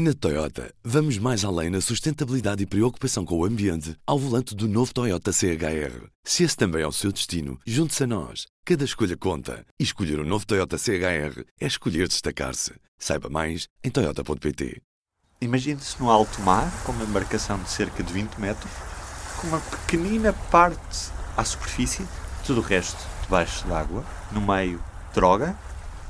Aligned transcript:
Na 0.00 0.14
Toyota, 0.14 0.72
vamos 0.84 1.18
mais 1.18 1.44
além 1.44 1.70
na 1.70 1.80
sustentabilidade 1.80 2.62
e 2.62 2.66
preocupação 2.66 3.24
com 3.24 3.36
o 3.36 3.44
ambiente 3.44 3.96
ao 4.06 4.16
volante 4.16 4.54
do 4.54 4.68
novo 4.68 4.94
Toyota 4.94 5.32
CHR. 5.32 6.06
Se 6.22 6.44
esse 6.44 6.56
também 6.56 6.82
é 6.82 6.86
o 6.86 6.92
seu 6.92 7.10
destino, 7.10 7.58
junte-se 7.66 8.04
a 8.04 8.06
nós. 8.06 8.46
Cada 8.64 8.84
escolha 8.84 9.16
conta. 9.16 9.66
E 9.76 9.82
escolher 9.82 10.20
o 10.20 10.22
um 10.22 10.24
novo 10.24 10.46
Toyota 10.46 10.78
CHR 10.78 11.42
é 11.60 11.66
escolher 11.66 12.06
destacar-se. 12.06 12.74
Saiba 12.96 13.28
mais 13.28 13.66
em 13.82 13.90
Toyota.pt. 13.90 14.80
Imagine-se 15.40 15.98
no 15.98 16.08
alto 16.08 16.40
mar, 16.42 16.70
com 16.84 16.92
uma 16.92 17.02
embarcação 17.02 17.60
de 17.60 17.68
cerca 17.68 18.00
de 18.00 18.12
20 18.12 18.36
metros, 18.36 18.70
com 19.40 19.48
uma 19.48 19.58
pequenina 19.58 20.32
parte 20.32 21.10
à 21.36 21.44
superfície, 21.44 22.06
tudo 22.46 22.60
o 22.60 22.62
resto 22.62 23.04
debaixo 23.22 23.66
d'água, 23.66 24.06
no 24.30 24.40
meio 24.40 24.80
droga 25.12 25.58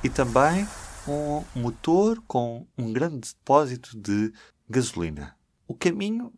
e 0.05 0.11
também 0.11 0.69
um 1.13 1.45
motor 1.55 2.23
com 2.27 2.67
um 2.77 2.93
grande 2.93 3.33
depósito 3.35 3.97
de 3.97 4.33
gasolina. 4.69 5.37
O 5.67 5.75
caminho, 5.75 6.33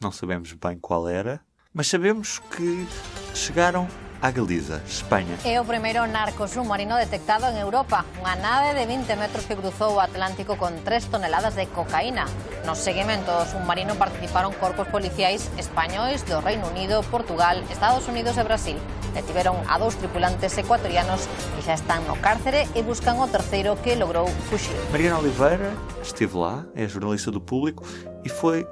não 0.00 0.10
sabemos 0.10 0.52
bem 0.52 0.78
qual 0.78 1.08
era, 1.08 1.40
mas 1.72 1.88
sabemos 1.88 2.38
que 2.38 2.86
chegaram 3.34 3.86
a 4.20 4.30
Galiza, 4.30 4.82
Espanha. 4.86 5.36
É 5.44 5.60
o 5.60 5.64
primeiro 5.64 6.06
narco 6.06 6.48
submarino 6.48 6.96
detectado 6.96 7.46
en 7.52 7.58
Europa. 7.60 8.04
Unha 8.16 8.36
nave 8.40 8.72
de 8.72 8.88
20 8.88 9.12
metros 9.20 9.44
que 9.44 9.54
cruzou 9.54 9.96
o 9.96 10.00
Atlántico 10.00 10.56
con 10.56 10.72
3 10.72 11.12
toneladas 11.12 11.54
de 11.54 11.68
cocaína. 11.68 12.24
No 12.64 12.74
seguimento 12.74 13.28
do 13.28 13.44
submarino 13.44 13.94
participaron 14.00 14.56
corpos 14.56 14.88
policiais 14.88 15.52
españois 15.60 16.24
do 16.24 16.40
Reino 16.40 16.64
Unido, 16.72 17.04
Portugal, 17.12 17.60
Estados 17.68 18.08
Unidos 18.08 18.40
e 18.40 18.42
Brasil. 18.42 18.80
Detiveron 19.16 19.56
a 19.66 19.78
dous 19.80 19.96
tripulantes 19.96 20.52
ecuatorianos 20.60 21.24
que 21.56 21.64
xa 21.64 21.72
están 21.72 22.04
no 22.04 22.20
cárcere 22.20 22.68
e 22.76 22.84
buscan 22.84 23.16
o 23.16 23.24
terceiro 23.24 23.72
que 23.80 23.96
logrou 23.96 24.28
fuxir. 24.52 24.76
Mariana 24.92 25.24
Oliveira 25.24 25.72
esteve 26.04 26.36
lá, 26.36 26.68
é 26.76 26.84
jornalista 26.84 27.32
do 27.32 27.40
público 27.40 27.80
e 28.20 28.28
foi 28.28 28.68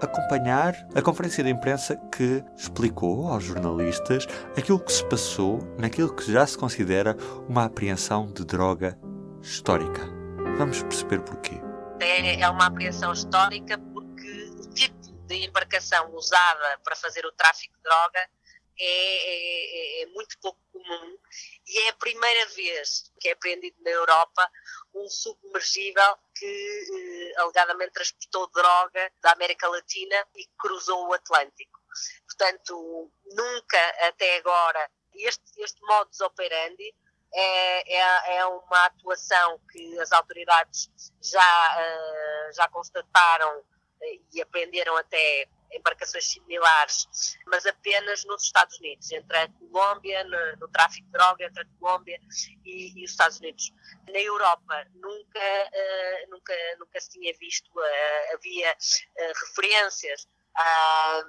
acompanhar 0.00 0.72
a 0.96 1.02
conferência 1.02 1.44
de 1.44 1.50
imprensa 1.50 2.00
que 2.10 2.42
explicou 2.56 3.28
aos 3.28 3.44
jornalistas 3.44 4.26
aquilo 4.56 4.80
que 4.80 4.90
se 4.90 5.04
passou 5.04 5.60
naquilo 5.76 6.16
que 6.16 6.24
já 6.32 6.46
se 6.46 6.56
considera 6.56 7.14
uma 7.46 7.66
apreensão 7.66 8.32
de 8.32 8.46
droga 8.46 8.98
histórica. 9.42 10.08
Vamos 10.56 10.82
perceber 10.82 11.20
porquê. 11.20 11.60
É, 12.00 12.40
é 12.40 12.48
uma 12.48 12.64
apreensão 12.64 13.12
histórica 13.12 13.76
porque 13.92 14.50
o 14.56 14.70
tipo 14.70 14.96
de 15.26 15.44
embarcação 15.44 16.10
usada 16.14 16.80
para 16.82 16.96
fazer 16.96 17.26
o 17.26 17.32
tráfico 17.32 17.76
de 17.76 17.82
droga 17.82 18.20
é, 18.84 20.00
é, 20.00 20.02
é, 20.02 20.06
muito 20.06 20.36
pouco 20.40 20.58
comum 20.72 21.18
e 21.68 21.78
é 21.82 21.88
a 21.90 21.94
primeira 21.94 22.46
vez 22.50 23.10
que 23.20 23.28
é 23.28 23.32
apreendido 23.32 23.76
na 23.82 23.90
Europa 23.90 24.50
um 24.94 25.08
submergível 25.08 26.18
que 26.34 27.32
eh, 27.34 27.40
alegadamente 27.40 27.92
transportou 27.92 28.50
droga 28.50 29.12
da 29.22 29.32
América 29.32 29.68
Latina 29.68 30.26
e 30.34 30.46
cruzou 30.58 31.08
o 31.08 31.14
Atlântico. 31.14 31.80
Portanto, 32.26 33.10
nunca 33.24 34.08
até 34.08 34.36
agora 34.38 34.90
este, 35.14 35.62
este 35.62 35.80
modus 35.82 36.20
operandi 36.20 36.94
é, 37.32 37.94
é, 37.94 38.36
é, 38.36 38.46
uma 38.46 38.84
atuação 38.86 39.58
que 39.70 39.98
as 40.00 40.12
autoridades 40.12 40.90
já, 41.22 41.76
uh, 41.78 42.52
já 42.52 42.68
constataram 42.68 43.64
e 44.32 44.42
aprenderam 44.42 44.96
até 44.96 45.48
embarcações 45.72 46.24
similares, 46.24 47.06
mas 47.46 47.66
apenas 47.66 48.24
nos 48.24 48.44
Estados 48.44 48.78
Unidos, 48.78 49.10
entre 49.10 49.36
a 49.36 49.48
Colômbia, 49.48 50.24
no, 50.24 50.56
no 50.56 50.68
tráfico 50.68 51.06
de 51.06 51.12
droga 51.12 51.44
entre 51.44 51.62
a 51.62 51.66
Colômbia 51.78 52.18
e, 52.64 53.00
e, 53.00 53.04
os 53.04 53.10
Estados 53.10 53.38
Unidos. 53.40 53.72
Na 54.08 54.18
Europa 54.18 54.86
nunca, 54.94 55.40
uh, 55.40 56.30
nunca, 56.30 56.54
nunca 56.78 57.00
se 57.00 57.10
tinha 57.10 57.32
visto, 57.38 57.68
uh, 57.74 58.34
havia 58.34 58.72
uh, 58.72 59.32
referências 59.46 60.26
à, 60.54 61.24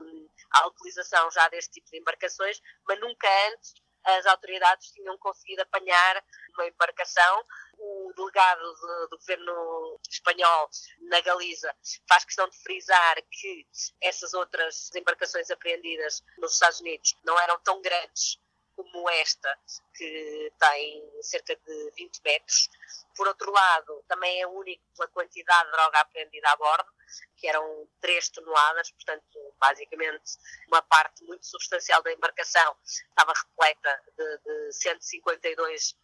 à 0.52 0.68
utilização 0.68 1.32
já 1.32 1.48
deste 1.50 1.72
tipo 1.72 1.90
de 1.90 2.00
embarcações, 2.00 2.60
mas 2.88 3.00
nunca 3.00 3.28
antes 3.50 3.74
as 4.04 4.26
autoridades 4.26 4.92
tinham 4.92 5.18
conseguido 5.18 5.62
apanhar 5.62 6.24
uma 6.54 6.68
embarcação. 6.68 7.46
O 7.78 8.14
delegado 8.16 8.76
de, 8.76 9.08
do 9.10 9.18
governo 9.18 10.00
espanhol 10.10 10.70
na 11.02 11.22
Galiza 11.22 11.74
faz 12.08 12.26
questão 12.26 12.48
de 12.48 12.58
frisar 12.62 13.16
que 13.32 13.68
essas 14.02 14.34
outras 14.34 14.94
embarcações 14.96 15.50
apreendidas 15.50 16.24
nos 16.38 16.54
Estados 16.54 16.80
Unidos 16.82 17.16
não 17.24 17.38
eram 17.40 17.60
tão 17.60 17.82
grandes 17.82 18.40
como 18.76 19.10
esta, 19.10 19.58
que 19.96 20.52
tem 20.60 21.22
cerca 21.22 21.56
de 21.56 21.92
20 21.96 22.22
metros. 22.24 22.70
Por 23.16 23.28
outro 23.28 23.52
lado, 23.52 24.04
também 24.08 24.42
é 24.42 24.48
único 24.48 24.84
pela 24.96 25.08
quantidade 25.10 25.66
de 25.66 25.72
droga 25.72 26.00
apreendida 26.00 26.50
a 26.50 26.56
bordo, 26.56 26.92
que 27.38 27.48
eram 27.48 27.88
3 28.02 28.30
toneladas, 28.30 28.92
portanto, 28.92 29.53
basicamente, 29.60 30.38
uma 30.68 30.82
parte 30.82 31.24
muito 31.26 31.46
substancial 31.46 32.02
da 32.04 32.12
embarcação 32.12 32.76
estava 32.84 33.34
repleta 33.34 34.02
de, 34.18 34.38
de 34.40 34.74
152 34.74 35.96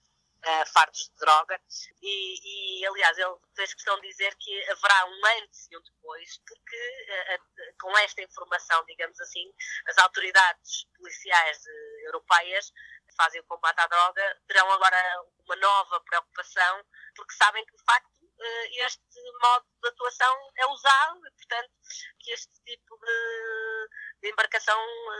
uh, 0.45 0.65
fardos 0.73 1.09
de 1.09 1.15
droga. 1.17 1.59
E, 2.01 2.81
e, 2.81 2.85
aliás, 2.85 3.17
ele 3.17 3.35
fez 3.55 3.73
questão 3.73 3.99
de 3.99 4.07
dizer 4.07 4.35
que 4.35 4.69
haverá 4.69 5.05
um 5.05 5.25
antes 5.41 5.67
e 5.71 5.77
um 5.77 5.81
depois, 5.81 6.39
porque 6.47 7.07
uh, 7.35 7.77
com 7.79 7.97
esta 7.99 8.21
informação, 8.21 8.83
digamos 8.85 9.19
assim, 9.19 9.51
as 9.87 9.97
autoridades 9.97 10.85
policiais 10.95 11.61
europeias 12.05 12.71
que 13.07 13.16
fazem 13.16 13.41
o 13.41 13.45
combate 13.45 13.79
à 13.79 13.87
droga 13.87 14.41
terão 14.47 14.71
agora 14.71 14.97
uma 15.45 15.55
nova 15.55 15.99
preocupação, 16.01 16.85
porque 17.16 17.33
sabem 17.33 17.66
que, 17.66 17.75
de 17.75 17.83
facto, 17.83 18.09
este 18.85 19.01
modo 19.41 19.66
de 19.81 19.89
atuação 19.89 20.51
é 20.57 20.66
usado 20.67 21.19
e, 21.27 21.31
portanto, 21.31 21.72
que 22.19 22.31
este 22.31 22.51
tipo 22.63 22.97
de, 22.97 23.89
de, 24.22 24.31
embarcação 24.31 24.77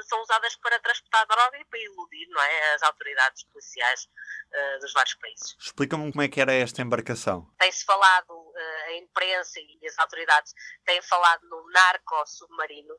são 0.07 0.22
usadas 0.22 0.56
para 0.57 0.80
transportar 0.80 1.25
droga 1.28 1.58
e 1.58 1.66
para 1.66 1.79
iludir 1.79 2.28
não 2.29 2.41
é, 2.41 2.74
as 2.74 2.84
autoridades 2.84 3.44
policiais 3.46 4.06
uh, 4.06 4.79
dos 4.79 4.94
vários 4.94 5.16
países. 5.16 5.56
Explica-me 5.59 6.12
como 6.12 6.22
é 6.22 6.28
que 6.28 6.40
era 6.40 6.53
esta 6.53 6.81
embarcação. 6.81 7.52
Tem-se 7.58 7.84
falado, 7.84 8.31
uh, 8.31 8.84
a 8.88 8.94
imprensa 8.97 9.59
e 9.59 9.88
as 9.88 9.97
autoridades 10.00 10.53
têm 10.85 11.02
falado 11.02 11.47
no 11.50 11.69
narco-submarino, 11.72 12.96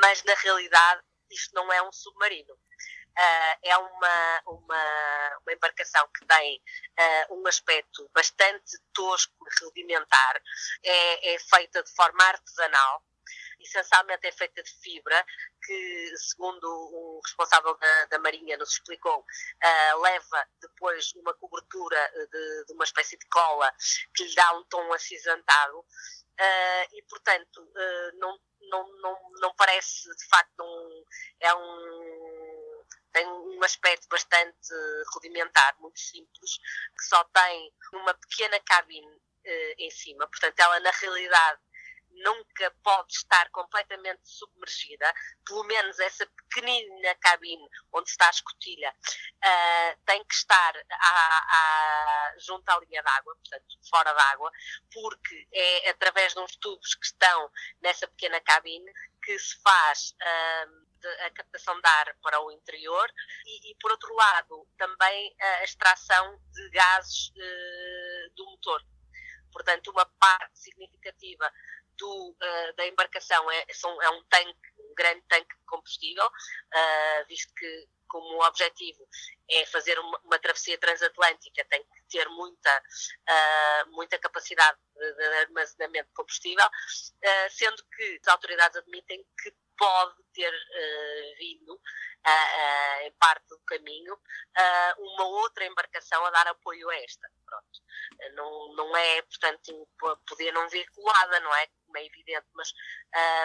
mas 0.00 0.22
na 0.24 0.34
realidade 0.34 1.02
isto 1.30 1.54
não 1.54 1.72
é 1.72 1.82
um 1.82 1.92
submarino. 1.92 2.56
Uh, 3.16 3.56
é 3.62 3.76
uma, 3.78 4.42
uma, 4.46 5.38
uma, 5.40 5.52
embarcação 5.52 6.06
que 6.14 6.26
tem 6.26 6.62
uh, 7.00 7.40
um 7.40 7.46
aspecto 7.46 8.10
bastante 8.14 8.78
tosco 8.92 9.32
rudimentar, 9.62 10.42
é, 10.82 11.34
é, 11.34 11.38
feita 11.38 11.82
de 11.82 11.90
forma 11.94 12.22
artesanal, 12.24 13.02
essencialmente 13.58 14.26
é 14.26 14.32
feita 14.32 14.62
de 14.62 14.70
fibra, 14.82 15.24
que, 15.64 16.14
segundo 16.18 16.66
o 16.66 17.20
responsável 17.24 17.74
da, 17.78 18.04
da 18.04 18.18
Marinha 18.18 18.58
nos 18.58 18.72
explicou, 18.72 19.20
uh, 19.20 20.00
leva 20.02 20.46
depois 20.60 21.14
uma 21.14 21.32
cobertura 21.32 22.12
de, 22.30 22.64
de, 22.66 22.72
uma 22.74 22.84
espécie 22.84 23.16
de 23.16 23.26
cola 23.28 23.72
que 24.14 24.24
lhe 24.24 24.34
dá 24.34 24.52
um 24.58 24.64
tom 24.64 24.92
acinzentado. 24.92 25.86
e, 26.92 27.02
portanto, 27.08 27.66
não, 28.18 28.38
não, 28.68 28.86
não, 29.00 29.30
não 29.40 29.54
parece, 29.54 30.14
de 30.14 30.28
facto, 30.28 30.60
um, 30.62 31.04
é 31.40 31.54
um 31.54 32.05
um 33.56 33.64
aspecto 33.64 34.08
bastante 34.08 34.68
rudimentar, 35.14 35.76
muito 35.80 35.98
simples, 35.98 36.58
que 36.96 37.04
só 37.04 37.24
tem 37.24 37.72
uma 37.94 38.14
pequena 38.14 38.60
cabine 38.60 39.06
uh, 39.06 39.74
em 39.78 39.90
cima. 39.90 40.26
Portanto, 40.26 40.58
ela 40.60 40.80
na 40.80 40.90
realidade 40.90 41.60
nunca 42.16 42.70
pode 42.82 43.12
estar 43.12 43.50
completamente 43.50 44.22
submergida, 44.24 45.12
pelo 45.44 45.64
menos 45.64 45.98
essa 45.98 46.26
pequenina 46.26 47.14
cabine 47.16 47.68
onde 47.92 48.08
está 48.08 48.26
a 48.26 48.30
escotilha 48.30 48.90
uh, 48.90 50.00
tem 50.06 50.24
que 50.24 50.34
estar 50.34 50.76
à, 50.90 52.30
à, 52.30 52.34
junto 52.38 52.68
à 52.70 52.80
linha 52.80 53.02
d'água, 53.02 53.36
portanto 53.36 53.66
fora 53.90 54.12
d'água, 54.12 54.50
porque 54.92 55.46
é 55.52 55.90
através 55.90 56.32
de 56.32 56.40
uns 56.40 56.56
tubos 56.56 56.94
que 56.94 57.06
estão 57.06 57.50
nessa 57.82 58.08
pequena 58.08 58.40
cabine 58.40 58.90
que 59.22 59.38
se 59.38 59.60
faz 59.60 60.14
uh, 60.22 60.85
a 61.26 61.30
captação 61.30 61.80
de 61.80 61.88
ar 61.88 62.16
para 62.22 62.40
o 62.40 62.50
interior 62.50 63.08
e, 63.44 63.70
e 63.70 63.74
por 63.80 63.90
outro 63.90 64.14
lado, 64.14 64.66
também 64.76 65.34
a 65.40 65.64
extração 65.64 66.40
de 66.52 66.70
gases 66.70 67.28
uh, 67.30 68.34
do 68.34 68.44
motor. 68.46 68.82
Portanto, 69.52 69.90
uma 69.90 70.04
parte 70.18 70.58
significativa 70.58 71.50
do, 71.96 72.30
uh, 72.30 72.76
da 72.76 72.86
embarcação 72.86 73.50
é, 73.50 73.66
são, 73.72 74.02
é, 74.02 74.10
um 74.10 74.22
tanque, 74.24 74.72
um 74.78 74.94
grande 74.94 75.22
tanque 75.28 75.56
de 75.56 75.64
combustível, 75.64 76.26
uh, 76.26 77.26
visto 77.28 77.52
que 77.54 77.88
como 78.08 78.42
objetivo 78.44 79.06
é 79.50 79.66
fazer 79.66 79.98
uma, 79.98 80.18
uma, 80.24 80.38
travessia 80.38 80.78
transatlântica, 80.78 81.64
tem 81.68 81.82
que 81.82 82.02
ter 82.08 82.28
muita, 82.28 82.82
uh, 83.28 83.90
muita 83.90 84.18
capacidade 84.18 84.78
de, 84.94 85.14
de, 85.14 85.24
armazenamento 85.24 86.08
de 86.08 86.14
combustível, 86.14 86.66
uh, 86.66 87.50
sendo 87.50 87.82
que 87.96 88.20
as 88.22 88.28
autoridades 88.28 88.76
admitem 88.76 89.24
que 89.42 89.54
pode 89.76 90.22
ter 90.32 90.52
uh, 90.52 91.36
vindo, 91.38 91.74
uh, 91.74 93.00
em 93.02 93.12
parte 93.12 93.46
do 93.48 93.58
caminho, 93.66 94.18
uma 94.98 95.24
outra 95.24 95.66
embarcação 95.66 96.24
a 96.24 96.30
dar 96.30 96.48
apoio 96.48 96.88
a 96.88 96.96
esta. 96.96 97.28
Pronto. 97.44 97.86
Não, 98.34 98.74
não 98.74 98.96
é, 98.96 99.22
portanto, 99.22 99.88
poder 100.26 100.52
não 100.52 100.68
vir 100.68 100.88
colada, 100.90 101.40
não 101.40 101.54
é? 101.54 101.66
Como 101.84 101.98
é 101.98 102.04
evidente, 102.04 102.46
mas, 102.54 102.72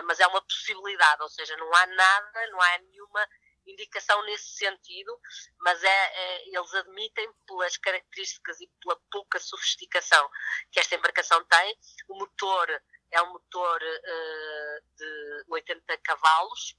mas 0.05 0.19
é 0.19 0.27
uma 0.27 0.41
possibilidade, 0.41 1.21
ou 1.21 1.29
seja, 1.29 1.55
não 1.57 1.73
há 1.73 1.85
nada, 1.87 2.47
não 2.47 2.61
há 2.61 2.77
nenhuma 2.79 3.27
indicação 3.67 4.21
nesse 4.25 4.57
sentido, 4.57 5.19
mas 5.59 5.83
é, 5.83 5.87
é, 5.87 6.47
eles 6.47 6.73
admitem 6.73 7.31
pelas 7.47 7.77
características 7.77 8.59
e 8.61 8.67
pela 8.81 8.99
pouca 9.11 9.39
sofisticação 9.39 10.29
que 10.71 10.79
esta 10.79 10.95
embarcação 10.95 11.43
tem. 11.45 11.77
O 12.09 12.17
motor 12.17 12.81
é 13.11 13.21
um 13.21 13.33
motor 13.33 13.81
uh, 13.81 14.97
de 14.97 15.45
80 15.49 15.97
cavalos, 15.97 16.75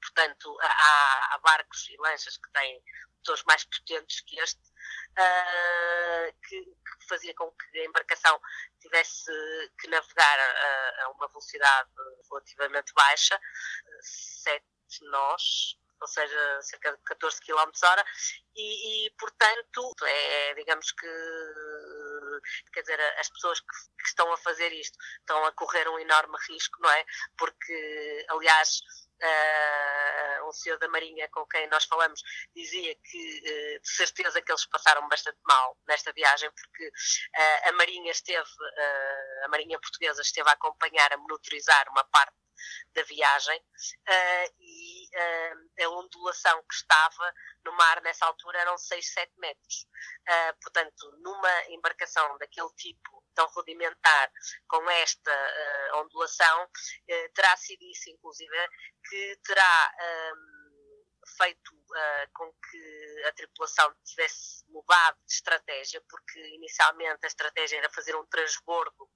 portanto 0.00 0.56
há, 0.60 1.34
há, 1.34 1.38
barcos 1.38 1.88
e 1.88 1.96
lanchas 1.98 2.36
que 2.36 2.50
têm 2.52 2.82
motores 3.16 3.42
mais 3.44 3.64
potentes 3.64 4.20
que 4.20 4.38
este, 4.38 4.60
uh, 4.60 6.36
que, 6.46 6.64
que, 6.64 7.08
fazia 7.08 7.34
com 7.34 7.50
que 7.50 7.80
a 7.80 7.84
embarcação 7.84 8.40
tivesse 8.80 9.32
que 9.80 9.88
navegar 9.88 10.38
a, 10.38 11.04
a 11.04 11.08
uma 11.10 11.26
velocidade 11.28 11.90
relativamente 12.30 12.92
baixa, 12.92 13.40
7 14.02 14.62
nós, 15.02 15.76
ou 16.00 16.08
seja, 16.08 16.62
cerca 16.62 16.92
de 16.92 17.02
14 17.04 17.40
km 17.40 17.70
hora, 17.84 18.04
e, 18.54 19.06
e, 19.06 19.10
portanto, 19.12 19.94
é, 20.04 20.54
digamos 20.54 20.90
que, 20.92 21.06
quer 22.72 22.80
dizer, 22.80 23.00
as 23.18 23.28
pessoas 23.30 23.60
que, 23.60 23.66
que, 23.66 24.08
estão 24.08 24.32
a 24.32 24.36
fazer 24.36 24.72
isto 24.72 24.96
estão 25.20 25.44
a 25.44 25.52
correr 25.52 25.88
um 25.88 25.98
enorme 25.98 26.36
risco, 26.48 26.80
não 26.80 26.90
é? 26.90 27.04
Porque, 27.36 28.26
aliás, 28.28 28.80
uh, 29.22 30.48
um 30.48 30.52
senhor 30.52 30.78
da 30.78 30.88
Marinha 30.88 31.28
com 31.30 31.46
quem 31.46 31.68
nós 31.68 31.84
falamos 31.84 32.20
dizia 32.54 32.94
que, 32.94 33.38
uh, 33.38 33.80
de 33.80 33.88
certeza, 33.90 34.40
que 34.42 34.50
eles 34.50 34.66
passaram 34.66 35.08
bastante 35.08 35.38
mal 35.46 35.76
nesta 35.86 36.12
viagem, 36.12 36.50
porque 36.50 36.88
uh, 36.88 37.68
a 37.68 37.72
Marinha 37.72 38.10
esteve, 38.10 38.48
a 39.44 39.48
Marinha 39.48 39.78
Portuguesa 39.78 40.22
esteve 40.22 40.48
a 40.48 40.52
acompanhar, 40.52 41.12
a 41.12 41.16
monitorizar 41.16 41.88
uma 41.90 42.04
parte 42.04 42.36
da 42.94 43.02
viagem 43.02 43.58
uh, 43.58 44.54
e 44.58 44.77
uh, 45.14 45.84
a 45.84 45.88
ondulação 45.90 46.62
que 46.68 46.74
estava 46.74 47.34
no 47.64 47.72
mar 47.72 48.00
nessa 48.02 48.26
altura 48.26 48.60
eram 48.60 48.76
6, 48.76 49.12
7 49.12 49.32
metros. 49.38 49.86
Uh, 50.28 50.60
portanto, 50.62 51.12
numa 51.22 51.64
embarcação 51.70 52.36
daquele 52.38 52.70
tipo 52.76 53.24
tão 53.34 53.46
rudimentar, 53.48 54.32
com 54.66 54.90
esta 54.90 55.32
ondulação, 55.94 56.68
terá 57.34 57.56
sido 57.56 57.84
isso, 57.84 58.10
inclusive, 58.10 58.68
que 59.08 59.36
terá 59.44 59.92
feito 61.36 61.74
uh, 61.74 62.30
com 62.32 62.52
que 62.52 63.22
a 63.26 63.32
tripulação 63.32 63.94
tivesse 64.04 64.64
mudado 64.68 65.18
de 65.26 65.32
estratégia, 65.32 66.02
porque 66.08 66.40
inicialmente 66.54 67.20
a 67.22 67.26
estratégia 67.26 67.78
era 67.78 67.90
fazer 67.90 68.16
um 68.16 68.24
transbordo 68.26 69.08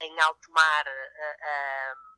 em 0.00 0.20
alto 0.20 0.50
mar 0.52 0.86
uh, 0.86 0.90
uh, 0.90 2.13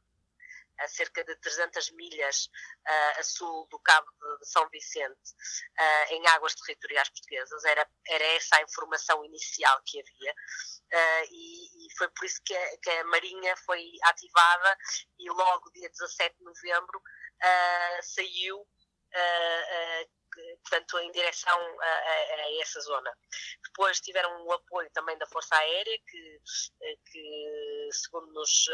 a 0.81 0.89
cerca 0.89 1.25
de 1.25 1.35
300 1.37 1.91
milhas 1.93 2.47
uh, 2.87 3.21
a 3.21 3.23
sul 3.23 3.67
do 3.71 3.79
Cabo 3.81 4.07
de, 4.41 4.47
São 4.47 4.69
Vicente, 4.71 5.31
uh, 5.79 6.13
em 6.15 6.27
águas 6.29 6.55
territoriais 6.55 7.09
portuguesas. 7.09 7.65
Era, 7.65 7.89
era 8.09 8.25
essa 8.25 8.57
a 8.57 8.63
informação 8.63 9.25
inicial 9.25 9.81
que 9.87 10.01
havia. 10.01 10.33
Uh, 10.33 11.27
e, 11.31 11.87
e, 11.87 11.97
foi 11.97 12.09
por 12.11 12.25
isso 12.25 12.41
que 12.45 12.55
a, 12.55 12.79
que 12.79 12.91
a, 12.91 13.05
Marinha 13.05 13.57
foi 13.59 13.91
ativada 14.05 14.79
e 15.19 15.29
logo 15.31 15.71
dia 15.73 15.89
17 15.89 16.37
de 16.39 16.45
novembro 16.45 17.03
saiu 18.03 18.67
portanto, 20.63 20.99
em 20.99 21.11
direção 21.13 21.59
a, 21.81 21.87
a, 21.87 22.43
a, 22.43 22.61
essa 22.61 22.81
zona. 22.81 23.11
Depois 23.65 24.01
tiveram 24.01 24.45
o 24.45 24.53
apoio 24.53 24.91
também 24.93 25.17
da 25.19 25.27
Força 25.27 25.57
Aérea, 25.57 25.99
que, 26.07 26.41
que 27.11 27.21
segundo 27.93 28.33
nos, 28.33 28.67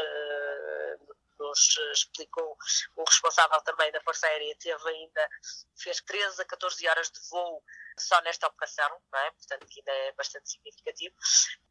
nos 1.39 1.79
explicou 1.93 2.57
o 2.97 3.05
responsável 3.05 3.61
também 3.63 3.91
da 3.93 4.01
Força 4.03 4.27
Aérea, 4.27 4.57
teve 4.59 4.89
ainda, 4.89 5.29
fez 5.77 6.01
13 6.01 6.43
a 6.43 6.45
14 6.45 6.89
horas 6.89 7.11
de 7.11 7.21
voo 7.31 7.63
só 7.99 8.21
nesta 8.23 8.47
operação, 8.47 8.89
não 9.13 9.19
é? 9.21 9.31
portanto, 9.33 9.67
que 9.69 9.81
ainda 9.81 9.93
é 9.93 10.13
bastante 10.13 10.51
significativo, 10.51 11.15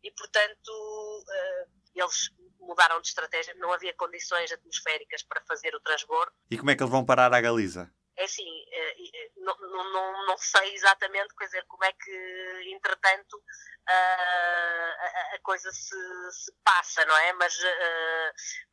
e 0.03 0.11
portanto 0.11 1.25
eh, 1.29 1.67
eles 1.95 2.31
mudaram 2.59 3.01
de 3.01 3.07
estratégia, 3.07 3.53
não 3.55 3.73
havia 3.73 3.93
condições 3.95 4.51
atmosféricas 4.51 5.23
para 5.23 5.41
fazer 5.41 5.73
o 5.75 5.79
transbordo. 5.79 6.31
E 6.49 6.57
como 6.57 6.69
é 6.71 6.75
que 6.75 6.83
eles 6.83 6.91
vão 6.91 7.05
parar 7.05 7.33
a 7.33 7.41
Galiza? 7.41 7.91
É 8.21 8.25
assim, 8.25 8.65
eh, 8.71 8.95
eh, 9.15 9.31
não, 9.37 9.57
não, 9.57 10.25
não 10.27 10.37
sei 10.37 10.75
exatamente 10.75 11.33
quer 11.35 11.45
dizer, 11.45 11.65
como 11.65 11.83
é 11.83 11.91
que, 11.91 12.71
entretanto, 12.71 13.41
a, 13.87 15.35
a, 15.35 15.39
coisa 15.41 15.71
se, 15.71 15.95
se, 16.31 16.53
passa, 16.63 17.03
não 17.03 17.17
é? 17.17 17.33
Mas, 17.33 17.57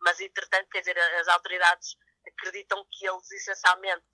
mas, 0.02 0.20
entretanto, 0.20 0.68
quer 0.68 0.80
dizer, 0.80 0.98
as 0.98 1.28
autoridades 1.28 1.96
acreditam 2.28 2.86
que 2.90 3.06
eles 3.06 3.30
essencialmente 3.30 4.04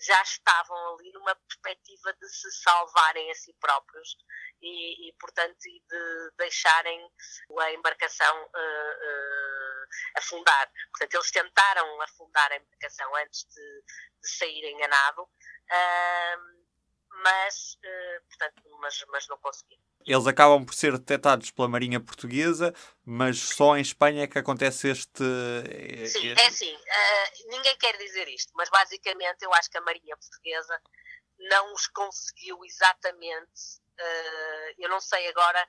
já 0.00 0.22
estavam 0.22 0.94
ali 0.94 1.10
numa 1.12 1.34
perspectiva 1.34 2.12
de 2.14 2.28
se 2.28 2.50
salvarem 2.62 3.30
a 3.30 3.34
si 3.34 3.52
próprios 3.54 4.16
e, 4.62 5.08
e 5.08 5.12
portanto, 5.14 5.56
de 5.60 6.32
deixarem 6.36 7.10
a 7.60 7.72
embarcação 7.72 8.44
uh, 8.44 8.48
uh, 8.48 9.88
afundar. 10.16 10.70
Portanto, 10.90 11.14
eles 11.14 11.30
tentaram 11.30 12.00
afundar 12.02 12.52
a 12.52 12.56
embarcação 12.56 13.14
antes 13.16 13.44
de, 13.44 13.82
de 14.22 14.28
saírem 14.28 14.82
a 14.84 14.88
nado, 14.88 15.22
uh, 15.22 16.58
mas, 17.22 17.78
portanto, 18.28 18.62
mas, 18.80 19.04
mas 19.08 19.28
não 19.28 19.38
conseguiram. 19.38 19.87
Eles 20.08 20.26
acabam 20.26 20.64
por 20.64 20.74
ser 20.74 20.92
detectados 20.92 21.50
pela 21.50 21.68
Marinha 21.68 22.00
Portuguesa, 22.00 22.74
mas 23.04 23.38
só 23.38 23.76
em 23.76 23.82
Espanha 23.82 24.24
é 24.24 24.26
que 24.26 24.38
acontece 24.38 24.88
este. 24.88 25.22
Sim, 26.08 26.28
é 26.30 26.46
assim. 26.46 26.74
Uh, 26.74 27.50
ninguém 27.50 27.76
quer 27.76 27.94
dizer 27.98 28.26
isto, 28.28 28.50
mas 28.56 28.70
basicamente 28.70 29.42
eu 29.42 29.52
acho 29.52 29.70
que 29.70 29.76
a 29.76 29.82
Marinha 29.82 30.16
Portuguesa 30.16 30.80
não 31.50 31.74
os 31.74 31.86
conseguiu 31.88 32.64
exatamente. 32.64 33.82
Uh, 34.00 34.74
eu 34.78 34.88
não 34.88 34.98
sei 34.98 35.28
agora, 35.28 35.68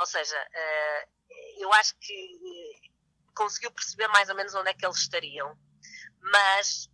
ou 0.00 0.06
seja, 0.06 0.36
uh, 0.40 1.10
eu 1.58 1.70
acho 1.74 1.94
que 1.98 2.94
conseguiu 3.34 3.70
perceber 3.72 4.08
mais 4.08 4.30
ou 4.30 4.34
menos 4.34 4.54
onde 4.54 4.70
é 4.70 4.74
que 4.74 4.86
eles 4.86 4.96
estariam, 4.96 5.54
mas 6.22 6.88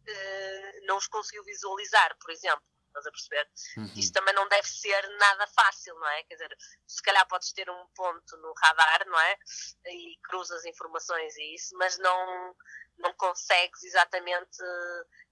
não 0.87 0.97
os 0.97 1.07
conseguiu 1.07 1.45
visualizar, 1.45 2.17
por 2.19 2.33
exemplo 2.33 2.72
estás 2.93 3.07
a 3.07 3.11
perceber? 3.11 3.49
Uhum. 3.77 3.93
Isso 3.97 4.13
também 4.13 4.35
não 4.35 4.47
deve 4.49 4.69
ser 4.69 5.09
nada 5.19 5.47
fácil, 5.49 5.95
não 5.95 6.09
é? 6.09 6.23
Quer 6.25 6.35
dizer, 6.35 6.57
se 6.87 7.03
calhar 7.03 7.27
podes 7.27 7.53
ter 7.53 7.69
um 7.71 7.87
ponto 7.95 8.37
no 8.39 8.53
radar, 8.55 9.07
não 9.07 9.19
é? 9.19 9.39
E 9.87 10.19
cruzas 10.23 10.65
informações 10.65 11.37
e 11.37 11.55
isso, 11.55 11.77
mas 11.77 11.99
não, 11.99 12.57
não 12.99 13.13
consegues 13.15 13.83
exatamente, 13.83 14.59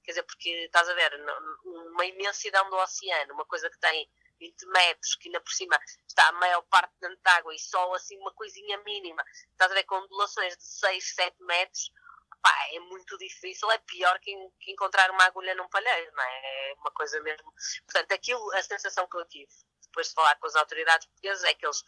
quer 0.05 0.13
dizer, 0.13 0.23
porque 0.25 0.51
estás 0.65 0.89
a 0.89 0.95
ver, 0.95 1.13
uma 1.65 2.05
imensidão 2.05 2.69
do 2.71 2.77
oceano, 2.77 3.35
uma 3.35 3.47
coisa 3.47 3.71
que 3.71 3.79
tem 3.79 4.11
20 4.41 4.67
metros, 4.69 5.15
que 5.17 5.29
ainda 5.29 5.41
por 5.41 5.53
cima 5.53 5.79
está 6.09 6.27
a 6.29 6.33
maior 6.33 6.63
parte 6.63 6.95
dentro 7.01 7.17
de 7.17 7.31
água 7.31 7.55
e 7.55 7.59
só 7.59 7.95
assim 7.95 8.19
uma 8.19 8.33
coisinha 8.33 8.79
mínima, 8.79 9.23
estás 9.53 9.71
a 9.71 9.75
ver 9.75 9.85
com 9.85 9.97
ondulações 9.97 10.57
de 10.57 10.65
6, 10.65 11.15
7 11.15 11.37
metros, 11.45 11.93
pá, 12.43 12.55
é 12.73 12.81
muito 12.81 13.17
difícil, 13.19 13.71
é 13.71 13.79
pior 13.79 14.19
que, 14.21 14.33
que, 14.61 14.73
encontrar 14.73 15.11
uma 15.11 15.25
agulha 15.25 15.55
num 15.55 15.69
palheiro, 15.69 16.13
não 16.15 16.23
é? 16.23 16.71
É 16.71 16.75
uma 16.79 16.91
coisa 16.93 17.21
mesmo. 17.21 17.53
Portanto, 17.87 18.13
aquilo, 18.13 18.53
a 18.55 18.63
sensação 18.63 19.09
que 19.09 19.17
eu 19.17 19.27
tive 19.27 19.53
depois 19.91 20.09
de 20.09 20.15
falar 20.15 20.37
com 20.37 20.47
as 20.47 20.55
autoridades 20.55 21.07
portuguesas 21.09 21.45
é 21.45 21.55
que 21.55 21.67
eles, 21.67 21.83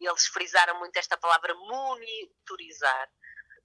eles 0.00 0.26
frisaram 0.28 0.78
muito 0.78 0.96
esta 0.96 1.16
palavra 1.16 1.54
monitorizar. 1.54 3.10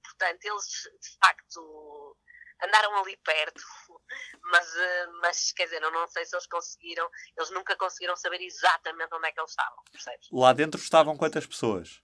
Portanto, 0.04 0.44
eles 0.44 0.66
de 1.00 1.18
facto 1.20 2.18
andaram 2.64 2.96
ali 2.98 3.16
perto, 3.18 3.62
mas, 4.44 4.76
eh, 4.76 5.08
mas 5.22 5.52
quer 5.54 5.66
dizer, 5.66 5.82
eu 5.82 5.92
não 5.92 6.08
sei 6.08 6.26
se 6.26 6.36
eles 6.36 6.48
conseguiram, 6.48 7.10
eles 7.38 7.50
nunca 7.52 7.76
conseguiram 7.76 8.16
saber 8.16 8.42
exatamente 8.42 9.14
onde 9.14 9.28
é 9.28 9.32
que 9.32 9.40
eles 9.40 9.52
estavam, 9.52 9.84
percebes? 9.92 10.28
Lá 10.32 10.54
dentro 10.54 10.80
estavam 10.80 11.18
quantas 11.18 11.46
pessoas? 11.46 12.02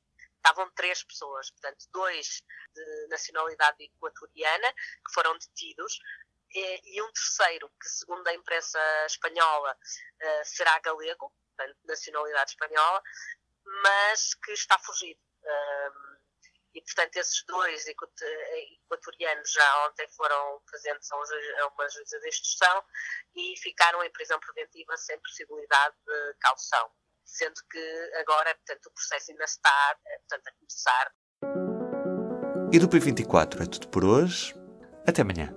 Estavam 0.50 0.70
três 0.72 1.04
pessoas, 1.04 1.52
portanto, 1.52 1.86
dois 1.92 2.44
de 2.74 3.08
nacionalidade 3.10 3.84
equatoriana, 3.84 4.74
que 4.74 5.14
foram 5.14 5.38
detidos, 5.38 6.00
e, 6.52 7.02
um 7.02 7.12
terceiro, 7.12 7.70
que 7.80 7.88
segundo 7.88 8.28
a 8.28 8.34
imprensa 8.34 8.80
espanhola 9.06 9.72
uh, 9.72 10.46
será 10.46 10.80
galego, 10.80 11.32
portanto, 11.56 11.78
nacionalidade 11.86 12.52
espanhola, 12.52 13.04
mas 13.84 14.34
que 14.34 14.52
está 14.54 14.80
fugido. 14.80 15.20
E, 16.74 16.82
portanto, 16.82 17.18
esses 17.18 17.44
dois 17.46 17.86
equatorianos 17.88 19.52
já 19.52 19.88
ontem 19.88 20.08
foram 20.10 20.62
presentes 20.66 21.12
a 21.12 21.68
uma 21.68 21.90
juíza 21.90 22.20
de 22.20 22.30
instrução 22.30 22.84
e 23.36 23.56
ficaram 23.58 24.04
em 24.04 24.12
prisão 24.12 24.40
preventiva 24.40 24.96
sem 24.98 25.20
possibilidade 25.20 25.96
de 26.06 26.34
caução 26.40 26.92
sendo 27.30 27.62
que 27.70 28.12
agora, 28.20 28.56
portanto, 28.56 28.88
o 28.88 28.92
processo 28.92 29.32
ainda 29.32 29.44
está, 29.44 29.96
eh, 30.06 30.20
portanto, 30.28 30.48
a 30.48 30.52
começar. 30.60 31.12
E 32.72 32.80
do 32.80 32.88
P24 32.88 33.62
é 33.62 33.66
tudo 33.66 33.88
por 33.90 34.04
hoje. 34.04 34.54
Até 35.08 35.22
amanhã. 35.22 35.54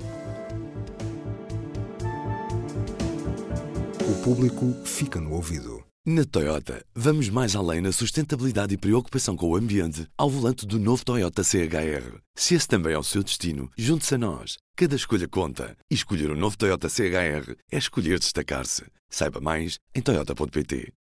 O 4.09 4.23
público 4.23 4.85
fica 4.87 5.21
no 5.21 5.35
ouvido. 5.35 5.85
Na 6.05 6.25
Toyota, 6.25 6.85
vamos 6.93 7.29
mais 7.29 7.55
além 7.55 7.81
na 7.81 7.93
sustentabilidade 7.93 8.75
e 8.75 8.77
preocupação 8.77 9.37
com 9.37 9.51
o 9.51 9.57
ambiente 9.57 10.09
ao 10.19 10.29
volante 10.29 10.67
do 10.67 10.77
novo 10.77 11.05
Toyota 11.05 11.45
CHR. 11.45 12.19
Se 12.35 12.57
esse 12.57 12.67
também 12.67 12.93
é 12.93 12.99
o 12.99 13.05
seu 13.05 13.23
destino, 13.23 13.71
junte-se 13.79 14.17
a 14.17 14.19
nós. 14.19 14.59
Cada 14.75 14.97
escolha 14.97 15.29
conta. 15.29 15.77
E 15.89 15.95
escolher 15.95 16.31
o 16.31 16.35
um 16.35 16.37
novo 16.37 16.59
Toyota 16.59 16.89
CHR 16.89 17.55
é 17.71 17.79
escolher 17.79 18.19
destacar-se. 18.19 18.85
Saiba 19.09 19.41
mais 19.41 19.79
em 19.95 20.03
Toyota.pt. 20.03 20.91